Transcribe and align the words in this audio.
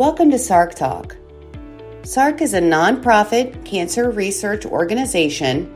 Welcome 0.00 0.30
to 0.30 0.38
SARC 0.38 0.74
Talk. 0.76 1.14
SARC 2.04 2.40
is 2.40 2.54
a 2.54 2.58
nonprofit 2.58 3.66
cancer 3.66 4.10
research 4.10 4.64
organization 4.64 5.70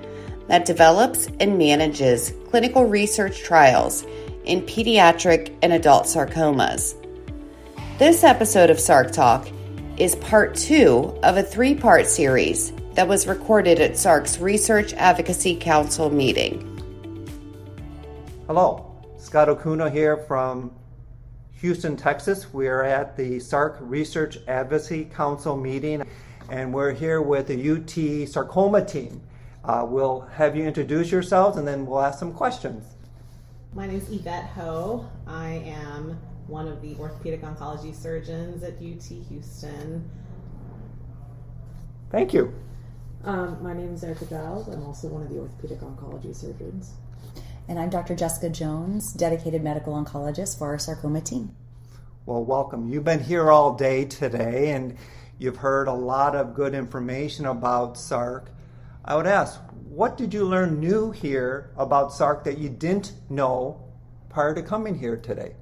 that 0.49 0.65
develops 0.65 1.29
and 1.41 1.59
manages 1.59 2.33
clinical 2.49 2.87
research 2.87 3.43
trials 3.43 4.03
in 4.47 4.63
pediatric 4.63 5.55
and 5.61 5.75
adult 5.75 6.05
sarcomas. 6.05 6.95
This 7.99 8.25
episode 8.25 8.71
of 8.71 8.79
SARC 8.79 9.13
Talk 9.13 9.47
is 9.99 10.17
part 10.17 10.55
two 10.55 11.15
of 11.23 11.37
a 11.37 11.43
three 11.43 11.75
part 11.75 12.07
series 12.07 12.73
that 12.95 13.07
was 13.07 13.27
recorded 13.27 13.79
at 13.79 13.93
SARC's 13.99 14.39
Research 14.39 14.95
Advocacy 14.95 15.55
Council 15.57 16.09
meeting. 16.09 16.63
Hello, 18.47 18.91
Scott 19.19 19.49
Okuno 19.49 19.93
here 19.93 20.17
from 20.17 20.71
Houston, 21.65 21.97
Texas. 21.97 22.53
We 22.53 22.69
are 22.69 22.83
at 22.83 23.17
the 23.17 23.41
SARC 23.41 23.79
Research 23.81 24.37
Advocacy 24.47 25.07
Council 25.07 25.57
meeting, 25.57 26.07
and 26.51 26.75
we're 26.75 26.93
here 26.93 27.23
with 27.23 27.47
the 27.47 27.71
UT 27.71 28.29
Sarcoma 28.29 28.85
team. 28.85 29.23
Uh, 29.65 29.87
we'll 29.89 30.21
have 30.35 30.55
you 30.55 30.65
introduce 30.65 31.11
yourselves 31.11 31.57
and 31.57 31.67
then 31.67 31.87
we'll 31.87 32.03
ask 32.03 32.19
some 32.19 32.35
questions. 32.35 32.85
My 33.73 33.87
name 33.87 33.97
is 33.97 34.11
Yvette 34.11 34.45
Ho. 34.51 35.09
I 35.27 35.53
am 35.65 36.19
one 36.49 36.69
of 36.69 36.83
the 36.83 36.97
orthopedic 36.97 37.41
oncology 37.41 37.95
surgeons 37.95 38.63
at 38.63 38.75
UT 38.75 39.27
Houston. 39.31 40.11
Thank 42.11 42.35
you. 42.35 42.53
Um, 43.25 43.57
my 43.63 43.73
name 43.73 43.95
is 43.95 44.05
Erica 44.05 44.27
Giles. 44.27 44.69
I'm 44.69 44.83
also 44.83 45.09
one 45.09 45.23
of 45.23 45.31
the 45.31 45.39
orthopedic 45.39 45.81
oncology 45.81 46.37
surgeons. 46.37 46.93
And 47.67 47.79
I'm 47.79 47.89
Dr. 47.89 48.15
Jessica 48.15 48.51
Jones, 48.51 49.15
dedicated 49.15 49.65
medical 49.65 49.95
oncologist 49.95 50.59
for 50.59 50.67
our 50.69 50.79
sarcoma 50.79 51.23
team. 51.23 51.57
Well, 52.27 52.45
welcome. 52.45 52.91
You've 52.91 53.05
been 53.05 53.23
here 53.23 53.51
all 53.51 53.75
day 53.75 54.05
today 54.05 54.73
and 54.73 54.99
you've 55.39 55.57
heard 55.57 55.89
a 55.89 55.93
lot 55.93 56.37
of 56.37 56.55
good 56.55 56.75
information 56.75 57.47
about 57.47 57.95
SARC. 57.95 58.49
I 59.03 59.17
would 59.17 59.27
ask, 59.27 59.61
what 59.89 60.19
did 60.19 60.35
you 60.35 60.45
learn 60.45 60.79
new 60.79 61.11
here 61.11 61.71
about 61.79 62.13
SARC 62.13 62.45
that 62.45 62.59
you 62.59 62.69
didn't 62.69 63.13
know 63.31 63.83
prior 64.29 64.55
to 64.55 64.63
coming 64.63 64.99
here 64.99 65.17
today? 65.17 65.55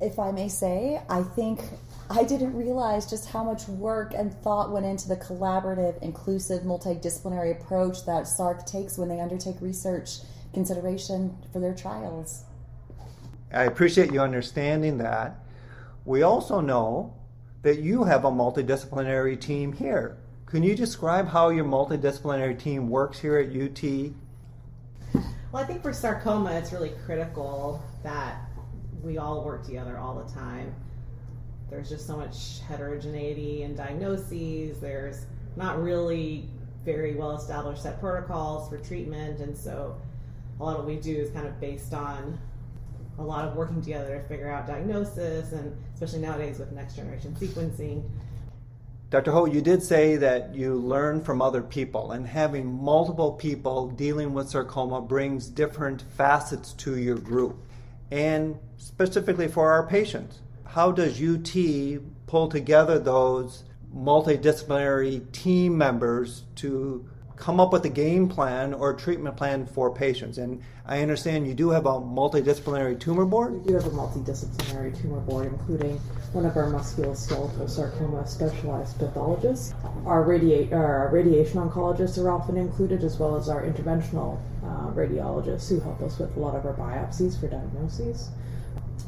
If 0.00 0.18
I 0.18 0.32
may 0.32 0.48
say, 0.48 1.00
I 1.08 1.22
think 1.22 1.60
I 2.08 2.24
didn't 2.24 2.56
realize 2.56 3.08
just 3.08 3.28
how 3.28 3.44
much 3.44 3.68
work 3.68 4.14
and 4.14 4.34
thought 4.42 4.72
went 4.72 4.84
into 4.84 5.06
the 5.06 5.16
collaborative, 5.16 6.02
inclusive, 6.02 6.62
multidisciplinary 6.62 7.52
approach 7.52 8.04
that 8.06 8.24
SARC 8.24 8.66
takes 8.66 8.98
when 8.98 9.08
they 9.08 9.20
undertake 9.20 9.60
research 9.60 10.18
consideration 10.52 11.36
for 11.52 11.60
their 11.60 11.74
trials. 11.74 12.44
I 13.52 13.64
appreciate 13.64 14.12
you 14.12 14.20
understanding 14.20 14.98
that. 14.98 15.36
We 16.04 16.22
also 16.22 16.60
know 16.60 17.14
that 17.62 17.80
you 17.80 18.04
have 18.04 18.24
a 18.24 18.30
multidisciplinary 18.30 19.40
team 19.40 19.72
here. 19.72 20.16
Can 20.46 20.62
you 20.62 20.74
describe 20.74 21.28
how 21.28 21.50
your 21.50 21.64
multidisciplinary 21.64 22.58
team 22.58 22.88
works 22.88 23.18
here 23.18 23.38
at 23.38 23.48
UT? 23.48 24.12
Well, 25.52 25.62
I 25.62 25.66
think 25.66 25.82
for 25.82 25.92
sarcoma, 25.92 26.52
it's 26.52 26.72
really 26.72 26.92
critical 27.04 27.82
that 28.02 28.40
we 29.02 29.18
all 29.18 29.44
work 29.44 29.64
together 29.64 29.98
all 29.98 30.14
the 30.14 30.32
time. 30.32 30.74
There's 31.68 31.88
just 31.88 32.06
so 32.06 32.16
much 32.16 32.60
heterogeneity 32.68 33.62
in 33.62 33.74
diagnoses. 33.74 34.80
There's 34.80 35.26
not 35.56 35.82
really 35.82 36.48
very 36.84 37.14
well 37.14 37.36
established 37.36 37.82
set 37.82 38.00
protocols 38.00 38.68
for 38.68 38.78
treatment, 38.78 39.40
and 39.40 39.56
so 39.56 39.96
a 40.60 40.64
lot 40.64 40.76
of 40.76 40.84
what 40.84 40.86
we 40.86 40.96
do 40.96 41.16
is 41.16 41.30
kind 41.30 41.46
of 41.46 41.58
based 41.58 41.94
on 41.94 42.38
a 43.18 43.22
lot 43.22 43.46
of 43.46 43.56
working 43.56 43.80
together 43.80 44.20
to 44.20 44.28
figure 44.28 44.50
out 44.50 44.66
diagnosis, 44.66 45.52
and 45.52 45.76
especially 45.94 46.20
nowadays 46.20 46.58
with 46.58 46.70
next 46.72 46.96
generation 46.96 47.34
sequencing. 47.40 48.02
Dr. 49.08 49.32
Ho, 49.32 49.46
you 49.46 49.60
did 49.60 49.82
say 49.82 50.16
that 50.16 50.54
you 50.54 50.74
learn 50.74 51.22
from 51.22 51.42
other 51.42 51.62
people, 51.62 52.12
and 52.12 52.26
having 52.26 52.72
multiple 52.72 53.32
people 53.32 53.88
dealing 53.88 54.34
with 54.34 54.50
sarcoma 54.50 55.00
brings 55.00 55.48
different 55.48 56.02
facets 56.16 56.72
to 56.74 56.96
your 56.96 57.16
group. 57.16 57.56
And 58.10 58.58
specifically 58.76 59.48
for 59.48 59.70
our 59.72 59.86
patients, 59.86 60.40
how 60.64 60.92
does 60.92 61.20
UT 61.20 61.56
pull 62.26 62.48
together 62.48 62.98
those 62.98 63.64
multidisciplinary 63.94 65.32
team 65.32 65.76
members 65.76 66.44
to 66.56 67.08
come 67.40 67.58
up 67.58 67.72
with 67.72 67.84
a 67.86 67.88
game 67.88 68.28
plan 68.28 68.74
or 68.74 68.92
treatment 68.92 69.36
plan 69.36 69.66
for 69.66 69.92
patients. 69.92 70.38
And 70.38 70.62
I 70.86 71.00
understand 71.00 71.48
you 71.48 71.54
do 71.54 71.70
have 71.70 71.86
a 71.86 71.92
multidisciplinary 71.92 73.00
tumor 73.00 73.24
board? 73.24 73.52
We 73.54 73.68
do 73.68 73.74
have 73.74 73.86
a 73.86 73.90
multidisciplinary 73.90 75.00
tumor 75.00 75.20
board, 75.20 75.46
including 75.46 75.96
one 76.32 76.44
of 76.44 76.56
our 76.56 76.70
musculoskeletal 76.70 77.68
sarcoma 77.68 78.26
specialized 78.26 78.98
pathologists. 78.98 79.74
Our, 80.04 80.24
radia- 80.24 80.70
our 80.72 81.08
radiation 81.10 81.58
oncologists 81.58 82.22
are 82.22 82.30
often 82.30 82.56
included, 82.56 83.02
as 83.02 83.18
well 83.18 83.36
as 83.36 83.48
our 83.48 83.62
interventional 83.62 84.38
uh, 84.62 84.92
radiologists 84.92 85.70
who 85.70 85.80
help 85.80 86.00
us 86.02 86.18
with 86.18 86.36
a 86.36 86.40
lot 86.40 86.54
of 86.54 86.66
our 86.66 86.74
biopsies 86.74 87.40
for 87.40 87.48
diagnoses. 87.48 88.28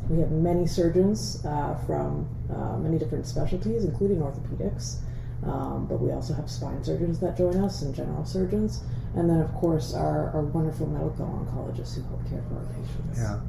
We 0.08 0.18
have 0.20 0.32
many 0.32 0.66
surgeons 0.66 1.44
uh, 1.44 1.76
from 1.86 2.26
uh, 2.50 2.78
many 2.78 2.98
different 2.98 3.26
specialties, 3.26 3.84
including 3.84 4.18
orthopedics. 4.18 4.96
Um, 5.44 5.86
but 5.86 6.00
we 6.00 6.12
also 6.12 6.34
have 6.34 6.48
spine 6.48 6.84
surgeons 6.84 7.18
that 7.20 7.36
join 7.36 7.56
us 7.56 7.82
and 7.82 7.94
general 7.94 8.24
surgeons. 8.24 8.84
And 9.16 9.28
then, 9.28 9.40
of 9.40 9.52
course, 9.54 9.92
our, 9.92 10.30
our 10.30 10.42
wonderful 10.42 10.86
medical 10.86 11.26
oncologists 11.26 11.96
who 11.96 12.02
help 12.02 12.28
care 12.30 12.42
for 12.48 12.58
our 12.58 12.66
patients. 12.66 13.18
Yeah. 13.18 13.40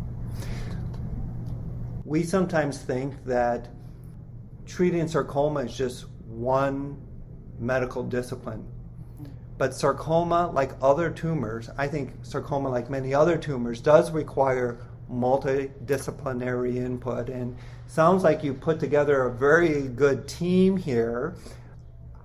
We 2.03 2.23
sometimes 2.23 2.79
think 2.79 3.23
that 3.25 3.69
treating 4.65 5.07
sarcoma 5.07 5.61
is 5.61 5.77
just 5.77 6.05
one 6.27 6.99
medical 7.59 8.03
discipline. 8.03 8.65
But 9.57 9.75
sarcoma, 9.75 10.49
like 10.51 10.71
other 10.81 11.11
tumors, 11.11 11.69
I 11.77 11.87
think 11.87 12.13
sarcoma, 12.23 12.69
like 12.69 12.89
many 12.89 13.13
other 13.13 13.37
tumors, 13.37 13.79
does 13.79 14.11
require 14.11 14.79
multidisciplinary 15.11 16.77
input. 16.77 17.29
And 17.29 17.55
sounds 17.85 18.23
like 18.23 18.43
you 18.43 18.53
put 18.53 18.79
together 18.79 19.23
a 19.23 19.31
very 19.31 19.83
good 19.83 20.27
team 20.27 20.75
here 20.75 21.35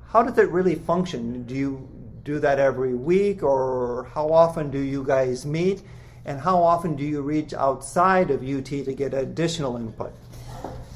how 0.09 0.23
does 0.23 0.39
it 0.39 0.51
really 0.51 0.75
function? 0.75 1.43
Do 1.45 1.55
you 1.55 1.89
do 2.25 2.39
that 2.39 2.59
every 2.59 2.95
week, 2.95 3.43
or 3.43 4.11
how 4.15 4.33
often 4.33 4.71
do 4.71 4.79
you 4.79 5.05
guys 5.05 5.45
meet? 5.45 5.83
And 6.25 6.41
how 6.41 6.63
often 6.63 6.97
do 6.97 7.05
you 7.05 7.21
reach 7.21 7.53
outside 7.53 8.31
of 8.31 8.43
UT 8.43 8.65
to 8.65 8.95
get 8.95 9.13
additional 9.13 9.77
input? 9.77 10.13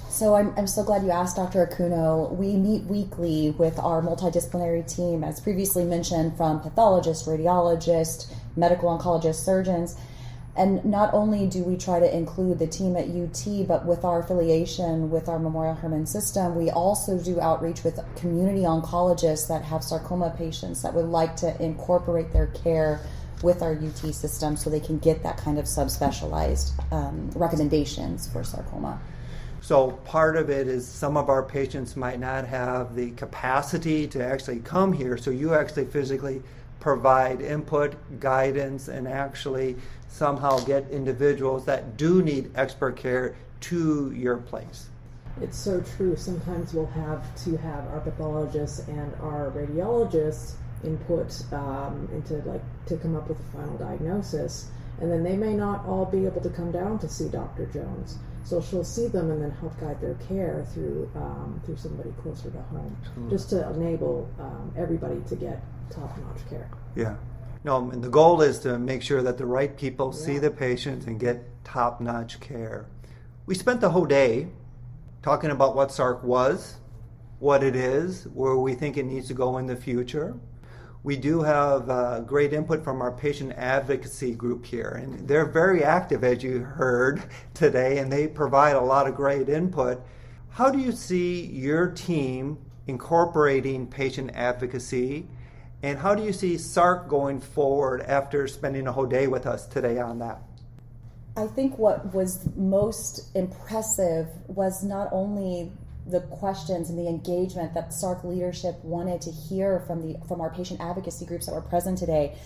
So 0.08 0.34
I'm, 0.34 0.54
I'm 0.56 0.66
so 0.66 0.82
glad 0.82 1.02
you 1.02 1.10
asked, 1.10 1.36
Dr. 1.36 1.66
Okuno. 1.66 2.34
We 2.36 2.56
meet 2.56 2.84
weekly 2.84 3.54
with 3.58 3.78
our 3.78 4.02
multidisciplinary 4.02 4.86
team, 4.94 5.24
as 5.24 5.40
previously 5.40 5.84
mentioned, 5.84 6.36
from 6.36 6.60
pathologists, 6.60 7.26
radiologists, 7.26 8.32
medical 8.56 8.96
oncologists, 8.96 9.44
surgeons. 9.44 9.96
And 10.54 10.84
not 10.84 11.14
only 11.14 11.46
do 11.46 11.64
we 11.64 11.78
try 11.78 11.98
to 11.98 12.16
include 12.16 12.58
the 12.58 12.66
team 12.66 12.94
at 12.96 13.08
UT, 13.08 13.66
but 13.66 13.86
with 13.86 14.04
our 14.04 14.20
affiliation 14.20 15.10
with 15.10 15.26
our 15.28 15.38
Memorial 15.38 15.74
Hermann 15.74 16.04
system, 16.04 16.54
we 16.56 16.70
also 16.70 17.18
do 17.18 17.40
outreach 17.40 17.84
with 17.84 17.98
community 18.16 18.62
oncologists 18.62 19.48
that 19.48 19.64
have 19.64 19.82
sarcoma 19.82 20.34
patients 20.36 20.82
that 20.82 20.92
would 20.92 21.06
like 21.06 21.36
to 21.36 21.60
incorporate 21.62 22.34
their 22.34 22.48
care 22.48 23.00
with 23.42 23.62
our 23.62 23.72
UT 23.72 24.14
system 24.14 24.56
so 24.56 24.68
they 24.68 24.78
can 24.78 24.98
get 24.98 25.22
that 25.22 25.38
kind 25.38 25.58
of 25.58 25.64
subspecialized 25.64 26.70
um, 26.92 27.30
recommendations 27.34 28.28
for 28.28 28.44
sarcoma. 28.44 29.00
So, 29.62 29.92
part 30.04 30.36
of 30.36 30.50
it 30.50 30.66
is 30.66 30.86
some 30.86 31.16
of 31.16 31.28
our 31.28 31.42
patients 31.42 31.96
might 31.96 32.18
not 32.18 32.46
have 32.46 32.94
the 32.94 33.12
capacity 33.12 34.08
to 34.08 34.24
actually 34.24 34.58
come 34.58 34.92
here, 34.92 35.16
so 35.16 35.30
you 35.30 35.54
actually 35.54 35.84
physically 35.86 36.42
provide 36.82 37.40
input, 37.40 37.94
guidance, 38.18 38.88
and 38.88 39.06
actually 39.06 39.76
somehow 40.08 40.58
get 40.64 40.90
individuals 40.90 41.64
that 41.64 41.96
do 41.96 42.22
need 42.22 42.50
expert 42.56 42.96
care 42.96 43.36
to 43.60 44.10
your 44.10 44.38
place. 44.38 44.88
It's 45.40 45.56
so 45.56 45.80
true. 45.96 46.16
Sometimes 46.16 46.74
we'll 46.74 46.86
have 46.86 47.22
to 47.44 47.56
have 47.56 47.86
our 47.86 48.00
pathologists 48.00 48.80
and 48.88 49.14
our 49.22 49.52
radiologists 49.52 50.54
input 50.82 51.40
um, 51.52 52.08
into 52.12 52.34
like 52.48 52.62
to 52.86 52.96
come 52.96 53.14
up 53.14 53.28
with 53.28 53.38
a 53.38 53.56
final 53.56 53.78
diagnosis, 53.78 54.68
and 55.00 55.08
then 55.08 55.22
they 55.22 55.36
may 55.36 55.54
not 55.54 55.86
all 55.86 56.04
be 56.04 56.26
able 56.26 56.40
to 56.40 56.50
come 56.50 56.72
down 56.72 56.98
to 56.98 57.08
see 57.08 57.28
Dr. 57.28 57.66
Jones. 57.66 58.18
So 58.44 58.60
she'll 58.60 58.84
see 58.84 59.08
them 59.08 59.30
and 59.30 59.42
then 59.42 59.50
help 59.52 59.78
guide 59.80 60.00
their 60.00 60.14
care 60.28 60.66
through 60.74 61.10
um, 61.14 61.60
through 61.64 61.76
somebody 61.76 62.12
closer 62.22 62.50
to 62.50 62.60
home, 62.62 62.96
just 63.30 63.50
to 63.50 63.68
enable 63.70 64.28
um, 64.40 64.72
everybody 64.76 65.20
to 65.28 65.36
get 65.36 65.62
top 65.90 66.16
notch 66.18 66.48
care. 66.50 66.68
Yeah. 66.96 67.16
No, 67.64 67.90
and 67.90 68.02
the 68.02 68.08
goal 68.08 68.42
is 68.42 68.58
to 68.60 68.78
make 68.78 69.02
sure 69.02 69.22
that 69.22 69.38
the 69.38 69.46
right 69.46 69.76
people 69.76 70.12
Yeah. 70.12 70.24
see 70.24 70.38
the 70.38 70.50
patient 70.50 71.06
and 71.06 71.20
get 71.20 71.44
top 71.64 72.00
notch 72.00 72.40
care. 72.40 72.86
We 73.46 73.54
spent 73.54 73.80
the 73.80 73.90
whole 73.90 74.06
day 74.06 74.48
talking 75.22 75.50
about 75.50 75.76
what 75.76 75.90
SARC 75.90 76.24
was, 76.24 76.76
what 77.38 77.62
it 77.62 77.76
is, 77.76 78.24
where 78.34 78.56
we 78.56 78.74
think 78.74 78.96
it 78.96 79.04
needs 79.04 79.28
to 79.28 79.34
go 79.34 79.58
in 79.58 79.66
the 79.66 79.76
future. 79.76 80.34
We 81.04 81.16
do 81.16 81.42
have 81.42 81.90
uh, 81.90 82.20
great 82.20 82.52
input 82.52 82.84
from 82.84 83.02
our 83.02 83.10
patient 83.10 83.54
advocacy 83.56 84.34
group 84.34 84.64
here, 84.64 85.00
and 85.02 85.26
they're 85.26 85.46
very 85.46 85.82
active, 85.82 86.22
as 86.22 86.44
you 86.44 86.60
heard 86.60 87.22
today, 87.54 87.98
and 87.98 88.12
they 88.12 88.28
provide 88.28 88.76
a 88.76 88.80
lot 88.80 89.08
of 89.08 89.16
great 89.16 89.48
input. 89.48 90.00
How 90.50 90.70
do 90.70 90.78
you 90.78 90.92
see 90.92 91.46
your 91.46 91.88
team 91.90 92.58
incorporating 92.86 93.88
patient 93.88 94.30
advocacy? 94.34 95.26
And 95.82 95.98
how 95.98 96.14
do 96.14 96.22
you 96.22 96.32
see 96.32 96.54
SARC 96.54 97.08
going 97.08 97.40
forward 97.40 98.02
after 98.02 98.46
spending 98.46 98.86
a 98.86 98.92
whole 98.92 99.06
day 99.06 99.26
with 99.26 99.44
us 99.44 99.66
today 99.66 99.98
on 99.98 100.20
that? 100.20 100.40
I 101.36 101.48
think 101.48 101.78
what 101.78 102.14
was 102.14 102.46
most 102.54 103.34
impressive 103.34 104.28
was 104.46 104.84
not 104.84 105.08
only 105.10 105.72
the 106.06 106.20
questions 106.20 106.90
and 106.90 106.98
the 106.98 107.08
engagement 107.08 107.74
that 107.74 107.90
SARC 107.90 108.24
leadership 108.24 108.76
wanted 108.82 109.20
to 109.22 109.30
hear 109.30 109.80
from 109.86 110.02
the 110.02 110.18
from 110.26 110.40
our 110.40 110.50
patient 110.50 110.80
advocacy 110.80 111.24
groups 111.24 111.46
that 111.46 111.54
were 111.54 111.60
present 111.60 111.98
today, 111.98 112.36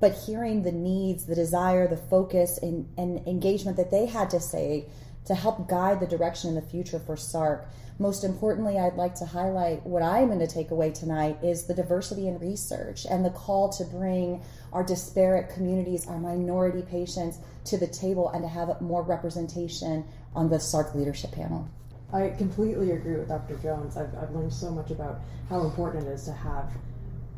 but 0.00 0.12
hearing 0.26 0.62
the 0.62 0.72
needs, 0.72 1.26
the 1.26 1.34
desire, 1.34 1.88
the 1.88 1.96
focus, 1.96 2.58
and, 2.60 2.88
and 2.98 3.26
engagement 3.26 3.76
that 3.78 3.90
they 3.90 4.06
had 4.06 4.30
to 4.30 4.40
say 4.40 4.86
to 5.26 5.34
help 5.34 5.68
guide 5.68 6.00
the 6.00 6.06
direction 6.06 6.48
in 6.48 6.54
the 6.54 6.62
future 6.62 6.98
for 6.98 7.16
SARC. 7.16 7.66
Most 7.98 8.24
importantly, 8.24 8.78
I'd 8.78 8.94
like 8.94 9.14
to 9.16 9.24
highlight 9.24 9.84
what 9.86 10.02
I'm 10.02 10.26
going 10.26 10.38
to 10.40 10.46
take 10.46 10.70
away 10.70 10.90
tonight 10.90 11.38
is 11.42 11.64
the 11.64 11.74
diversity 11.74 12.28
in 12.28 12.38
research 12.38 13.06
and 13.10 13.24
the 13.24 13.30
call 13.30 13.70
to 13.70 13.84
bring 13.84 14.42
our 14.72 14.84
disparate 14.84 15.48
communities, 15.48 16.06
our 16.06 16.18
minority 16.18 16.82
patients 16.82 17.38
to 17.64 17.78
the 17.78 17.86
table 17.86 18.28
and 18.28 18.42
to 18.42 18.48
have 18.48 18.80
more 18.82 19.02
representation 19.02 20.04
on 20.34 20.50
the 20.50 20.56
SARC 20.56 20.94
leadership 20.94 21.32
panel. 21.32 21.68
I 22.12 22.30
completely 22.30 22.92
agree 22.92 23.16
with 23.16 23.28
Dr. 23.28 23.56
Jones. 23.56 23.96
I've, 23.96 24.14
I've 24.16 24.30
learned 24.30 24.52
so 24.52 24.70
much 24.70 24.90
about 24.90 25.20
how 25.48 25.62
important 25.62 26.06
it 26.06 26.10
is 26.10 26.24
to 26.24 26.32
have 26.32 26.70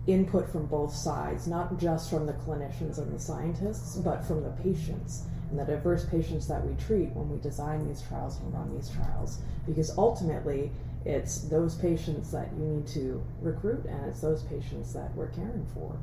input 0.06 0.50
from 0.50 0.66
both 0.66 0.94
sides, 0.94 1.46
not 1.46 1.78
just 1.78 2.10
from 2.10 2.26
the 2.26 2.32
clinicians 2.34 2.98
and 2.98 3.14
the 3.14 3.18
scientists, 3.18 3.96
but 3.96 4.24
from 4.24 4.42
the 4.42 4.50
patients 4.62 5.24
and 5.50 5.58
the 5.58 5.64
diverse 5.64 6.04
patients 6.04 6.46
that 6.48 6.64
we 6.66 6.74
treat 6.76 7.08
when 7.10 7.30
we 7.30 7.38
design 7.38 7.86
these 7.88 8.02
trials 8.02 8.38
and 8.40 8.52
run 8.52 8.74
these 8.74 8.90
trials. 8.90 9.38
Because 9.66 9.96
ultimately, 9.96 10.70
it's 11.04 11.42
those 11.42 11.74
patients 11.74 12.30
that 12.32 12.48
you 12.58 12.64
need 12.64 12.86
to 12.88 13.22
recruit 13.40 13.84
and 13.86 14.04
it's 14.06 14.20
those 14.20 14.42
patients 14.42 14.92
that 14.92 15.14
we're 15.14 15.28
caring 15.28 15.66
for. 15.72 15.96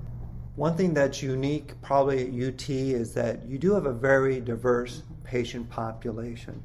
One 0.56 0.76
thing 0.76 0.94
that's 0.94 1.22
unique 1.22 1.80
probably 1.82 2.24
at 2.24 2.48
UT 2.48 2.70
is 2.70 3.14
that 3.14 3.46
you 3.46 3.60
do 3.60 3.74
have 3.74 3.86
a 3.86 3.94
very 3.94 4.40
diverse 4.40 5.04
patient 5.24 5.70
population. 5.70 6.64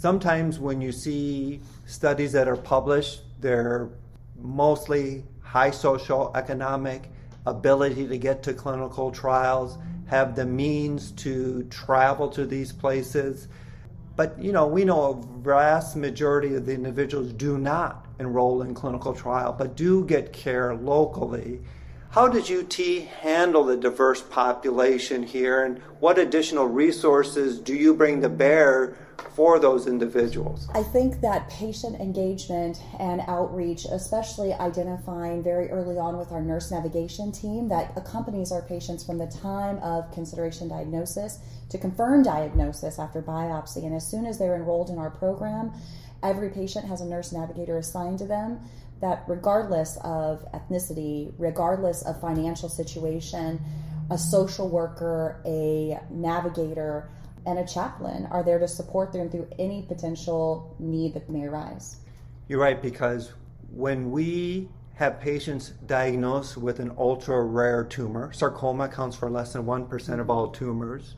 Sometimes 0.00 0.58
when 0.58 0.80
you 0.80 0.92
see 0.92 1.60
studies 1.84 2.32
that 2.32 2.48
are 2.48 2.56
published, 2.56 3.20
they're 3.38 3.90
mostly 4.40 5.24
high 5.42 5.70
social 5.70 6.32
economic 6.34 7.10
ability 7.44 8.08
to 8.08 8.16
get 8.16 8.42
to 8.44 8.54
clinical 8.54 9.10
trials, 9.10 9.76
have 10.06 10.34
the 10.34 10.46
means 10.46 11.10
to 11.12 11.64
travel 11.64 12.30
to 12.30 12.46
these 12.46 12.72
places. 12.72 13.48
But 14.16 14.42
you 14.42 14.52
know, 14.52 14.66
we 14.66 14.86
know 14.86 15.02
a 15.10 15.38
vast 15.42 15.96
majority 15.96 16.54
of 16.54 16.64
the 16.64 16.72
individuals 16.72 17.34
do 17.34 17.58
not 17.58 18.06
enroll 18.18 18.62
in 18.62 18.72
clinical 18.72 19.12
trial, 19.12 19.52
but 19.52 19.76
do 19.76 20.06
get 20.06 20.32
care 20.32 20.74
locally. 20.74 21.60
How 22.10 22.26
does 22.26 22.50
UT 22.50 22.74
handle 22.74 23.62
the 23.62 23.76
diverse 23.76 24.20
population 24.20 25.22
here, 25.22 25.64
and 25.64 25.78
what 26.00 26.18
additional 26.18 26.66
resources 26.66 27.60
do 27.60 27.72
you 27.72 27.94
bring 27.94 28.20
to 28.22 28.28
bear 28.28 28.96
for 29.36 29.60
those 29.60 29.86
individuals? 29.86 30.68
I 30.74 30.82
think 30.82 31.20
that 31.20 31.48
patient 31.48 32.00
engagement 32.00 32.82
and 32.98 33.20
outreach, 33.28 33.84
especially 33.84 34.52
identifying 34.52 35.40
very 35.44 35.70
early 35.70 35.98
on 35.98 36.18
with 36.18 36.32
our 36.32 36.42
nurse 36.42 36.72
navigation 36.72 37.30
team 37.30 37.68
that 37.68 37.92
accompanies 37.96 38.50
our 38.50 38.62
patients 38.62 39.04
from 39.04 39.18
the 39.18 39.28
time 39.28 39.78
of 39.78 40.10
consideration 40.10 40.66
diagnosis 40.66 41.38
to 41.68 41.78
confirm 41.78 42.24
diagnosis 42.24 42.98
after 42.98 43.22
biopsy. 43.22 43.84
And 43.84 43.94
as 43.94 44.10
soon 44.10 44.26
as 44.26 44.36
they're 44.36 44.56
enrolled 44.56 44.90
in 44.90 44.98
our 44.98 45.10
program, 45.10 45.72
every 46.22 46.50
patient 46.50 46.86
has 46.86 47.00
a 47.00 47.06
nurse 47.06 47.32
navigator 47.32 47.78
assigned 47.78 48.18
to 48.18 48.26
them 48.26 48.60
that 49.00 49.24
regardless 49.26 49.96
of 50.04 50.44
ethnicity, 50.52 51.32
regardless 51.38 52.02
of 52.02 52.20
financial 52.20 52.68
situation, 52.68 53.60
a 54.10 54.18
social 54.18 54.68
worker, 54.68 55.40
a 55.46 55.98
navigator, 56.10 57.08
and 57.46 57.58
a 57.58 57.66
chaplain 57.66 58.26
are 58.30 58.42
there 58.42 58.58
to 58.58 58.68
support 58.68 59.12
them 59.12 59.30
through 59.30 59.48
any 59.58 59.82
potential 59.82 60.76
need 60.78 61.14
that 61.14 61.30
may 61.30 61.44
arise. 61.44 61.96
You're 62.48 62.60
right, 62.60 62.82
because 62.82 63.32
when 63.70 64.10
we 64.10 64.68
have 64.94 65.18
patients 65.18 65.70
diagnosed 65.86 66.58
with 66.58 66.80
an 66.80 66.92
ultra 66.98 67.42
rare 67.42 67.84
tumor, 67.84 68.32
sarcoma 68.32 68.84
accounts 68.84 69.16
for 69.16 69.30
less 69.30 69.54
than 69.54 69.64
1% 69.64 70.20
of 70.20 70.28
all 70.28 70.48
tumors, 70.48 71.14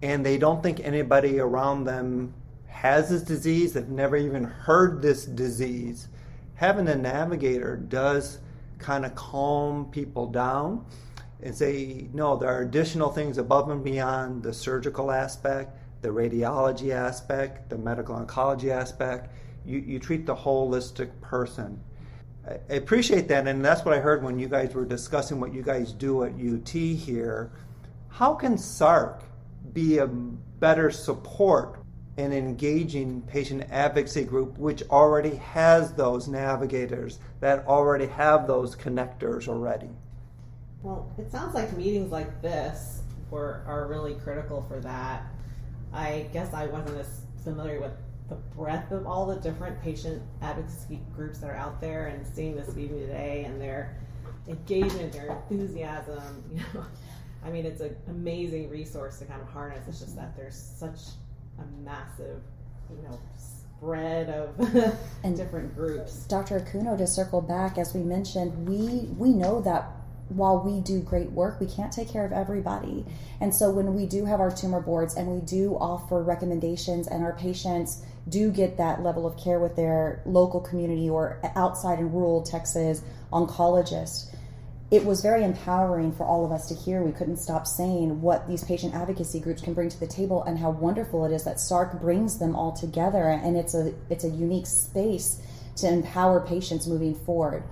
and 0.00 0.24
they 0.24 0.38
don't 0.38 0.62
think 0.62 0.80
anybody 0.80 1.38
around 1.38 1.84
them 1.84 2.32
has 2.80 3.10
this 3.10 3.22
disease, 3.22 3.74
they've 3.74 3.88
never 3.88 4.16
even 4.16 4.42
heard 4.42 5.02
this 5.02 5.26
disease 5.26 6.08
having 6.60 6.88
a 6.88 6.94
navigator 6.94 7.76
does 7.76 8.38
kind 8.78 9.06
of 9.06 9.14
calm 9.14 9.90
people 9.90 10.26
down 10.26 10.84
and 11.42 11.54
say, 11.54 12.06
no, 12.12 12.36
there 12.36 12.50
are 12.50 12.60
additional 12.60 13.08
things 13.08 13.38
above 13.38 13.70
and 13.70 13.82
beyond 13.82 14.42
the 14.42 14.52
surgical 14.52 15.10
aspect, 15.10 15.74
the 16.02 16.08
radiology 16.08 16.90
aspect, 16.90 17.70
the 17.70 17.78
medical 17.78 18.14
oncology 18.14 18.70
aspect. 18.70 19.30
You, 19.64 19.78
you 19.78 19.98
treat 19.98 20.26
the 20.26 20.34
holistic 20.34 21.10
person. 21.22 21.80
I 22.46 22.74
appreciate 22.74 23.26
that, 23.28 23.46
and 23.46 23.64
that's 23.64 23.86
what 23.86 23.94
I 23.94 24.00
heard 24.00 24.22
when 24.22 24.38
you 24.38 24.48
guys 24.48 24.74
were 24.74 24.84
discussing 24.84 25.40
what 25.40 25.54
you 25.54 25.62
guys 25.62 25.92
do 25.92 26.24
at 26.24 26.32
UT 26.32 26.68
here. 26.68 27.52
How 28.08 28.34
can 28.34 28.56
SARC 28.56 29.22
be 29.72 29.96
a 29.96 30.06
better 30.06 30.90
support 30.90 31.79
an 32.20 32.32
engaging 32.32 33.22
patient 33.22 33.66
advocacy 33.70 34.24
group 34.24 34.58
which 34.58 34.82
already 34.90 35.36
has 35.36 35.92
those 35.94 36.28
navigators 36.28 37.18
that 37.40 37.66
already 37.66 38.06
have 38.06 38.46
those 38.46 38.76
connectors 38.76 39.48
already? 39.48 39.88
Well 40.82 41.10
it 41.18 41.30
sounds 41.30 41.54
like 41.54 41.76
meetings 41.76 42.12
like 42.12 42.42
this 42.42 43.02
were 43.30 43.62
are 43.66 43.86
really 43.86 44.14
critical 44.14 44.62
for 44.62 44.80
that. 44.80 45.24
I 45.92 46.26
guess 46.32 46.54
i 46.54 46.66
wasn't 46.66 46.98
as 46.98 47.22
familiar 47.42 47.80
with 47.80 47.92
the 48.28 48.36
breadth 48.56 48.92
of 48.92 49.06
all 49.06 49.26
the 49.26 49.36
different 49.36 49.82
patient 49.82 50.22
advocacy 50.40 51.00
groups 51.16 51.38
that 51.38 51.50
are 51.50 51.56
out 51.56 51.80
there 51.80 52.06
and 52.06 52.24
seeing 52.26 52.54
this 52.54 52.74
meeting 52.76 52.98
today 53.00 53.44
and 53.44 53.60
their 53.60 53.96
engagement 54.48 55.12
their 55.12 55.30
enthusiasm 55.30 56.44
you 56.52 56.60
know. 56.74 56.84
I 57.44 57.50
mean 57.50 57.66
it's 57.66 57.80
an 57.80 57.96
amazing 58.08 58.68
resource 58.70 59.18
to 59.18 59.24
kind 59.24 59.40
of 59.40 59.48
harness. 59.48 59.86
It's 59.88 60.00
just 60.00 60.16
that 60.16 60.36
there's 60.36 60.56
such 60.56 60.98
a 61.60 61.82
massive, 61.84 62.40
you 62.90 63.02
know, 63.08 63.18
spread 63.36 64.28
of 64.28 64.96
and 65.24 65.36
different 65.36 65.74
groups. 65.74 66.24
Dr. 66.26 66.60
Okuno, 66.60 66.96
to 66.98 67.06
circle 67.06 67.40
back, 67.40 67.78
as 67.78 67.94
we 67.94 68.02
mentioned, 68.02 68.68
we 68.68 69.08
we 69.16 69.30
know 69.30 69.60
that 69.62 69.90
while 70.30 70.60
we 70.60 70.80
do 70.80 71.00
great 71.00 71.30
work, 71.32 71.60
we 71.60 71.66
can't 71.66 71.92
take 71.92 72.08
care 72.08 72.24
of 72.24 72.32
everybody. 72.32 73.04
And 73.40 73.54
so 73.54 73.70
when 73.70 73.94
we 73.94 74.06
do 74.06 74.24
have 74.24 74.40
our 74.40 74.50
tumor 74.50 74.80
boards 74.80 75.16
and 75.16 75.26
we 75.26 75.40
do 75.40 75.74
offer 75.74 76.22
recommendations 76.22 77.08
and 77.08 77.24
our 77.24 77.32
patients 77.32 78.02
do 78.28 78.52
get 78.52 78.76
that 78.76 79.02
level 79.02 79.26
of 79.26 79.36
care 79.36 79.58
with 79.58 79.74
their 79.74 80.22
local 80.24 80.60
community 80.60 81.10
or 81.10 81.40
outside 81.56 81.98
in 81.98 82.12
rural 82.12 82.42
Texas 82.42 83.02
oncologist, 83.32 84.29
it 84.90 85.04
was 85.04 85.20
very 85.20 85.44
empowering 85.44 86.12
for 86.12 86.26
all 86.26 86.44
of 86.44 86.50
us 86.50 86.66
to 86.66 86.74
hear. 86.74 87.02
We 87.02 87.12
couldn't 87.12 87.36
stop 87.36 87.66
saying 87.66 88.20
what 88.20 88.48
these 88.48 88.64
patient 88.64 88.92
advocacy 88.92 89.38
groups 89.38 89.62
can 89.62 89.72
bring 89.72 89.88
to 89.88 90.00
the 90.00 90.06
table 90.06 90.42
and 90.42 90.58
how 90.58 90.70
wonderful 90.70 91.24
it 91.24 91.32
is 91.32 91.44
that 91.44 91.58
SARC 91.58 92.00
brings 92.00 92.38
them 92.38 92.56
all 92.56 92.72
together 92.72 93.28
and 93.28 93.56
it's 93.56 93.74
a 93.74 93.94
it's 94.08 94.24
a 94.24 94.28
unique 94.28 94.66
space 94.66 95.42
to 95.76 95.88
empower 95.88 96.44
patients 96.44 96.88
moving 96.88 97.14
forward 97.14 97.62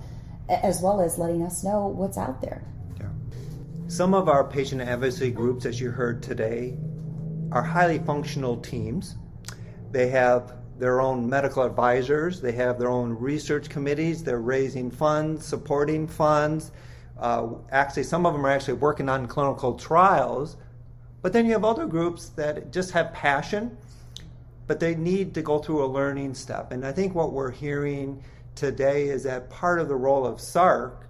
as 0.47 0.81
well 0.81 1.01
as 1.01 1.17
letting 1.17 1.43
us 1.43 1.63
know 1.63 1.87
what's 1.87 2.17
out 2.17 2.41
there. 2.41 2.63
Yeah. 2.99 3.09
Some 3.87 4.13
of 4.13 4.29
our 4.29 4.45
patient 4.45 4.81
advocacy 4.81 5.31
groups 5.31 5.65
as 5.65 5.79
you 5.79 5.91
heard 5.91 6.23
today 6.23 6.77
are 7.51 7.61
highly 7.61 7.99
functional 7.99 8.57
teams. 8.57 9.17
They 9.91 10.07
have 10.07 10.53
their 10.77 11.01
own 11.01 11.29
medical 11.29 11.63
advisors, 11.63 12.39
they 12.39 12.53
have 12.53 12.79
their 12.79 12.89
own 12.89 13.11
research 13.11 13.69
committees, 13.69 14.23
they're 14.23 14.39
raising 14.39 14.89
funds, 14.89 15.45
supporting 15.45 16.07
funds 16.07 16.71
uh, 17.19 17.47
actually, 17.71 18.03
some 18.03 18.25
of 18.25 18.33
them 18.33 18.45
are 18.45 18.49
actually 18.49 18.75
working 18.75 19.09
on 19.09 19.27
clinical 19.27 19.73
trials. 19.75 20.57
But 21.21 21.33
then 21.33 21.45
you 21.45 21.51
have 21.51 21.65
other 21.65 21.85
groups 21.85 22.29
that 22.29 22.71
just 22.71 22.91
have 22.91 23.11
passion, 23.13 23.77
but 24.67 24.79
they 24.79 24.95
need 24.95 25.33
to 25.33 25.41
go 25.41 25.59
through 25.59 25.83
a 25.83 25.87
learning 25.87 26.33
step. 26.33 26.71
And 26.71 26.85
I 26.85 26.93
think 26.93 27.13
what 27.13 27.33
we're 27.33 27.51
hearing 27.51 28.23
today 28.55 29.09
is 29.09 29.23
that 29.23 29.49
part 29.49 29.79
of 29.79 29.89
the 29.89 29.95
role 29.95 30.25
of 30.25 30.37
SARC, 30.37 31.03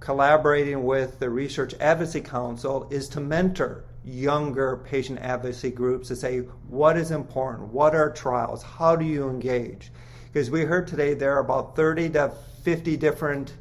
collaborating 0.00 0.84
with 0.84 1.18
the 1.18 1.30
Research 1.30 1.74
Advocacy 1.80 2.20
Council, 2.20 2.86
is 2.90 3.08
to 3.10 3.20
mentor 3.20 3.84
younger 4.04 4.76
patient 4.84 5.18
advocacy 5.20 5.70
groups 5.70 6.08
to 6.08 6.16
say 6.16 6.40
what 6.68 6.98
is 6.98 7.10
important, 7.10 7.72
what 7.72 7.94
are 7.94 8.10
trials, 8.10 8.62
how 8.62 8.94
do 8.94 9.04
you 9.04 9.30
engage? 9.30 9.90
Because 10.30 10.50
we 10.50 10.62
heard 10.62 10.86
today 10.86 11.14
there 11.14 11.34
are 11.34 11.40
about 11.40 11.74
30 11.74 12.10
to 12.10 12.32
50 12.62 12.96
different 12.98 13.54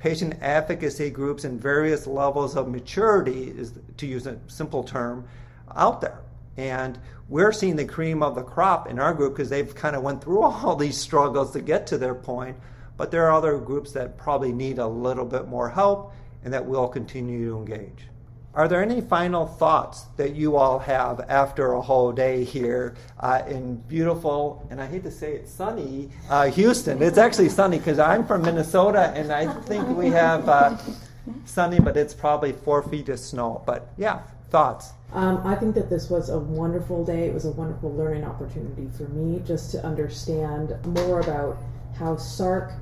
patient 0.00 0.34
advocacy 0.40 1.10
groups 1.10 1.44
in 1.44 1.58
various 1.58 2.06
levels 2.06 2.56
of 2.56 2.68
maturity, 2.68 3.50
is 3.56 3.74
to 3.98 4.06
use 4.06 4.26
a 4.26 4.38
simple 4.48 4.82
term, 4.82 5.28
out 5.76 6.00
there. 6.00 6.20
And 6.56 6.98
we're 7.28 7.52
seeing 7.52 7.76
the 7.76 7.84
cream 7.84 8.22
of 8.22 8.34
the 8.34 8.42
crop 8.42 8.88
in 8.88 8.98
our 8.98 9.14
group 9.14 9.34
because 9.34 9.50
they've 9.50 9.72
kind 9.74 9.94
of 9.94 10.02
went 10.02 10.24
through 10.24 10.42
all 10.42 10.74
these 10.74 10.96
struggles 10.96 11.52
to 11.52 11.60
get 11.60 11.86
to 11.88 11.98
their 11.98 12.14
point. 12.14 12.56
But 12.96 13.10
there 13.10 13.26
are 13.26 13.32
other 13.32 13.58
groups 13.58 13.92
that 13.92 14.18
probably 14.18 14.52
need 14.52 14.78
a 14.78 14.86
little 14.86 15.24
bit 15.24 15.46
more 15.46 15.68
help 15.68 16.12
and 16.44 16.52
that 16.52 16.64
we'll 16.64 16.88
continue 16.88 17.50
to 17.50 17.56
engage. 17.58 18.08
Are 18.52 18.66
there 18.66 18.82
any 18.82 19.00
final 19.00 19.46
thoughts 19.46 20.06
that 20.16 20.34
you 20.34 20.56
all 20.56 20.80
have 20.80 21.20
after 21.28 21.74
a 21.74 21.80
whole 21.80 22.10
day 22.10 22.42
here 22.42 22.96
uh, 23.20 23.42
in 23.46 23.76
beautiful, 23.76 24.66
and 24.70 24.80
I 24.80 24.86
hate 24.86 25.04
to 25.04 25.10
say 25.10 25.34
it, 25.34 25.48
sunny 25.48 26.10
uh, 26.28 26.50
Houston? 26.50 27.00
It's 27.00 27.16
actually 27.16 27.48
sunny 27.48 27.78
because 27.78 28.00
I'm 28.00 28.26
from 28.26 28.42
Minnesota 28.42 29.12
and 29.14 29.30
I 29.30 29.46
think 29.62 29.86
we 29.90 30.08
have 30.08 30.48
uh, 30.48 30.76
sunny, 31.44 31.78
but 31.78 31.96
it's 31.96 32.12
probably 32.12 32.50
four 32.52 32.82
feet 32.82 33.08
of 33.08 33.20
snow. 33.20 33.62
But 33.66 33.92
yeah, 33.96 34.22
thoughts? 34.50 34.94
Um, 35.12 35.46
I 35.46 35.54
think 35.54 35.76
that 35.76 35.88
this 35.88 36.10
was 36.10 36.28
a 36.30 36.38
wonderful 36.38 37.04
day. 37.04 37.28
It 37.28 37.34
was 37.34 37.44
a 37.44 37.52
wonderful 37.52 37.94
learning 37.94 38.24
opportunity 38.24 38.88
for 38.96 39.04
me 39.10 39.42
just 39.46 39.70
to 39.72 39.84
understand 39.84 40.74
more 40.86 41.20
about 41.20 41.56
how 41.96 42.16
SARC 42.16 42.72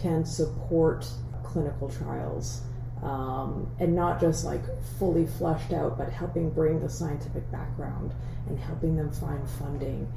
can 0.00 0.24
support 0.24 1.04
clinical 1.42 1.88
trials 1.88 2.60
um, 3.02 3.70
and 3.78 3.94
not 3.94 4.20
just 4.20 4.44
like 4.44 4.62
fully 4.98 5.26
fleshed 5.26 5.72
out, 5.72 5.98
but 5.98 6.10
helping 6.10 6.50
bring 6.50 6.80
the 6.80 6.88
scientific 6.88 7.50
background 7.52 8.12
and 8.48 8.58
helping 8.58 8.96
them 8.96 9.10
find 9.12 9.48
funding, 9.58 10.10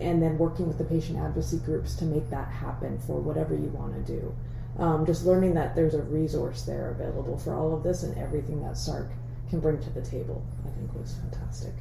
and 0.00 0.22
then 0.22 0.38
working 0.38 0.66
with 0.66 0.78
the 0.78 0.84
patient 0.84 1.18
advocacy 1.18 1.58
groups 1.58 1.94
to 1.96 2.04
make 2.04 2.28
that 2.30 2.48
happen 2.48 2.98
for 3.00 3.20
whatever 3.20 3.54
you 3.54 3.68
want 3.68 3.94
to 3.94 4.12
do. 4.12 4.34
Um, 4.78 5.06
just 5.06 5.24
learning 5.24 5.54
that 5.54 5.76
there's 5.76 5.94
a 5.94 6.02
resource 6.02 6.62
there 6.62 6.90
available 6.90 7.38
for 7.38 7.54
all 7.54 7.74
of 7.74 7.82
this 7.82 8.02
and 8.02 8.16
everything 8.18 8.62
that 8.62 8.72
SARC 8.72 9.08
can 9.48 9.60
bring 9.60 9.80
to 9.80 9.90
the 9.90 10.02
table, 10.02 10.44
I 10.66 10.70
think 10.70 10.92
was 10.94 11.14
fantastic. 11.14 11.74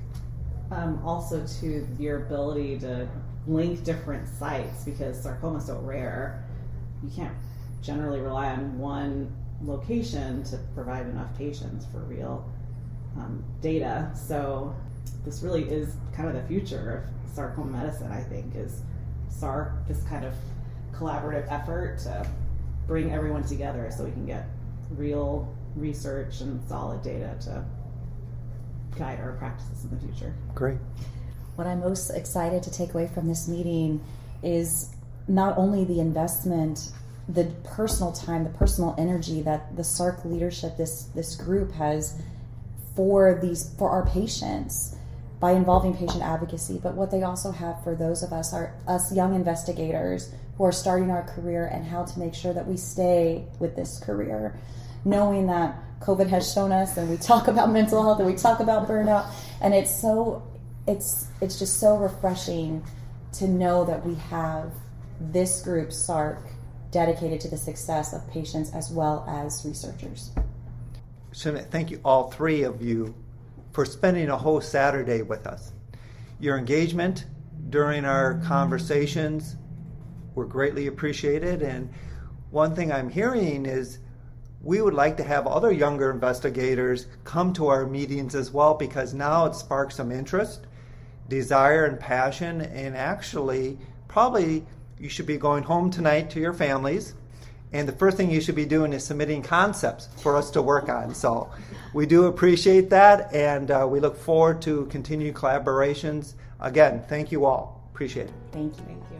Um, 0.72 1.02
also, 1.04 1.46
to 1.62 1.88
your 1.98 2.26
ability 2.26 2.80
to 2.80 3.08
link 3.48 3.84
different 3.84 4.28
sites 4.28 4.84
because 4.84 5.22
sarcoma 5.22 5.58
is 5.58 5.66
so 5.66 5.80
rare, 5.80 6.46
you 7.04 7.10
can't 7.16 7.34
generally 7.82 8.20
rely 8.20 8.52
on 8.52 8.78
one 8.78 9.34
location 9.66 10.44
to 10.44 10.58
provide 10.76 11.08
enough 11.08 11.36
patients 11.38 11.86
for 11.92 12.00
real 12.00 12.50
um, 13.18 13.44
data. 13.62 14.12
So 14.16 14.76
this 15.26 15.42
really 15.42 15.64
is 15.64 15.96
kind 16.16 16.28
of 16.28 16.36
the 16.36 16.44
future 16.48 17.06
of 17.06 17.34
sarcoma 17.34 17.72
medicine. 17.72 18.12
I 18.12 18.22
think 18.22 18.56
is 18.56 18.82
SARC, 19.30 19.88
this 19.88 20.04
kind 20.04 20.26
of 20.26 20.34
collaborative 20.94 21.52
effort 21.52 22.00
to 22.00 22.28
bring 22.88 23.12
everyone 23.12 23.44
together 23.44 23.90
so 23.96 24.04
we 24.04 24.12
can 24.12 24.26
get 24.26 24.48
real 24.92 25.54
research 25.76 26.42
and 26.42 26.62
solid 26.68 27.02
data 27.02 27.36
to 27.42 27.66
guide 28.98 29.20
our 29.20 29.34
practices 29.34 29.84
in 29.84 29.90
the 29.90 29.98
future. 29.98 30.34
Great. 30.54 30.78
What 31.56 31.68
I'm 31.68 31.80
most 31.80 32.10
excited 32.12 32.64
to 32.64 32.72
take 32.72 32.94
away 32.94 33.08
from 33.08 33.28
this 33.28 33.48
meeting 33.48 34.02
is 34.44 34.92
not 35.28 35.58
only 35.58 35.84
the 35.86 36.00
investment 36.00 36.92
the 37.28 37.46
personal 37.64 38.12
time, 38.12 38.44
the 38.44 38.50
personal 38.50 38.96
energy 38.98 39.42
that 39.42 39.76
the 39.76 39.84
SARC 39.84 40.26
leadership, 40.26 40.78
this 40.78 41.04
this 41.16 41.36
group 41.36 41.72
has 41.74 42.22
for 42.96 43.40
these 43.42 43.74
for 43.78 43.90
our 43.90 44.06
patients 44.06 44.96
by 45.40 45.52
involving 45.52 45.96
patient 45.96 46.22
advocacy, 46.22 46.80
but 46.82 46.96
what 46.96 47.12
they 47.12 47.24
also 47.24 47.52
have 47.52 47.84
for 47.84 47.96
those 47.96 48.24
of 48.24 48.32
us 48.32 48.54
are 48.54 48.74
us 48.88 49.14
young 49.14 49.36
investigators 49.36 50.34
who 50.58 50.64
are 50.64 50.72
starting 50.72 51.12
our 51.12 51.24
career 51.24 51.66
and 51.66 51.86
how 51.86 52.04
to 52.06 52.20
make 52.20 52.34
sure 52.34 52.54
that 52.54 52.68
we 52.68 52.78
stay 52.78 53.46
with 53.60 53.76
this 53.76 54.00
career, 54.00 54.58
knowing 55.04 55.48
that 55.48 55.76
COVID 56.02 56.28
has 56.28 56.54
shown 56.54 56.72
us 56.72 56.98
and 56.98 57.10
we 57.10 57.18
talk 57.18 57.48
about 57.48 57.72
mental 57.72 58.02
health 58.04 58.20
and 58.20 58.28
we 58.28 58.36
talk 58.36 58.60
about 58.60 58.88
burnout. 58.88 59.30
And 59.62 59.74
it's 59.74 60.02
so 60.02 60.44
it's 60.88 61.28
it's 61.42 61.58
just 61.58 61.80
so 61.80 61.98
refreshing 61.98 62.84
to 63.34 63.48
know 63.48 63.86
that 63.86 64.06
we 64.06 64.16
have 64.16 64.72
this 65.20 65.62
group 65.62 65.90
SARC 65.90 66.40
dedicated 66.94 67.42
to 67.42 67.50
the 67.50 67.58
success 67.58 68.14
of 68.14 68.26
patients 68.30 68.72
as 68.74 68.92
well 68.92 69.26
as 69.28 69.66
researchers. 69.66 70.32
So 71.34 71.58
thank 71.58 71.90
you, 71.92 72.00
all 72.06 72.30
three 72.30 72.64
of 72.64 72.82
you, 72.82 73.16
for 73.72 73.86
spending 73.86 74.30
a 74.30 74.38
whole 74.38 74.62
Saturday 74.62 75.24
with 75.24 75.48
us. 75.48 75.74
Your 76.40 76.58
engagement 76.58 77.26
during 77.70 78.06
our 78.06 78.36
conversations 78.46 79.56
were 80.36 80.46
greatly 80.46 80.88
appreciated. 80.88 81.64
And 81.64 81.92
one 82.52 82.76
thing 82.76 82.92
I'm 82.92 83.10
hearing 83.10 83.66
is 83.66 84.00
we 84.62 84.82
would 84.82 84.94
like 84.94 85.18
to 85.18 85.24
have 85.24 85.48
other 85.48 85.72
younger 85.72 86.12
investigators 86.12 87.08
come 87.24 87.52
to 87.54 87.68
our 87.68 87.86
meetings 87.86 88.36
as 88.36 88.52
well 88.52 88.76
because 88.76 89.14
now 89.14 89.46
it 89.46 89.56
sparks 89.56 89.96
some 89.96 90.12
interest, 90.12 90.68
desire, 91.28 91.86
and 91.86 92.00
passion, 92.00 92.62
and 92.62 92.96
actually 92.96 93.78
probably 94.08 94.66
you 95.04 95.10
should 95.10 95.26
be 95.26 95.38
going 95.38 95.64
home 95.64 95.92
tonight 95.92 96.30
to 96.30 96.40
your 96.40 96.54
families. 96.54 97.16
And 97.74 97.86
the 97.86 97.92
first 97.92 98.16
thing 98.16 98.32
you 98.32 98.40
should 98.40 98.56
be 98.56 98.66
doing 98.66 98.94
is 98.94 99.04
submitting 99.04 99.42
concepts 99.42 100.08
for 100.22 100.38
us 100.38 100.50
to 100.52 100.62
work 100.62 100.88
on. 100.88 101.14
So 101.14 101.52
we 101.94 102.06
do 102.06 102.28
appreciate 102.28 102.90
that, 102.92 103.34
and 103.34 103.70
uh, 103.70 103.86
we 103.90 104.00
look 104.00 104.16
forward 104.16 104.62
to 104.62 104.86
continued 104.86 105.36
collaborations. 105.36 106.36
Again, 106.62 107.04
thank 107.10 107.34
you 107.34 107.44
all. 107.44 107.84
Appreciate 107.94 108.28
it. 108.28 108.34
Thank 108.54 108.78
you. 108.78 108.84
Thank 108.86 109.04
you. 109.12 109.20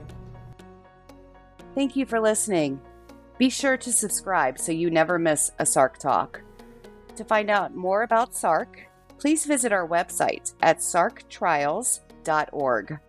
Thank 1.76 1.98
you 1.98 2.06
for 2.06 2.22
listening. 2.22 2.80
Be 3.38 3.50
sure 3.50 3.76
to 3.76 3.92
subscribe 3.92 4.58
so 4.60 4.72
you 4.72 4.90
never 4.90 5.20
miss 5.20 5.52
a 5.60 5.66
SARC 5.66 5.98
talk. 5.98 6.40
To 7.18 7.26
find 7.26 7.50
out 7.50 7.76
more 7.76 8.04
about 8.04 8.34
SARC, 8.34 8.86
please 9.18 9.46
visit 9.46 9.74
our 9.74 9.86
website 9.86 10.54
at 10.62 10.78
sarctrials.org. 10.78 13.00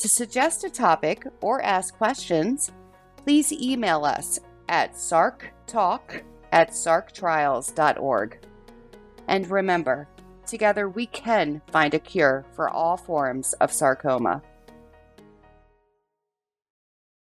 To 0.00 0.08
suggest 0.08 0.64
a 0.64 0.70
topic 0.70 1.26
or 1.42 1.60
ask 1.60 1.94
questions, 1.94 2.72
please 3.18 3.52
email 3.52 4.06
us 4.06 4.40
at 4.70 4.94
sarctalk 4.94 6.22
at 6.52 6.70
sarctrials.org. 6.70 8.38
And 9.28 9.50
remember, 9.50 10.08
together 10.46 10.88
we 10.88 11.04
can 11.04 11.60
find 11.70 11.92
a 11.92 11.98
cure 11.98 12.46
for 12.56 12.70
all 12.70 12.96
forms 12.96 13.52
of 13.60 13.74
sarcoma. 13.74 14.40